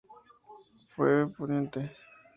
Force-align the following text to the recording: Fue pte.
Fue 0.95 1.27
pte. 1.29 1.91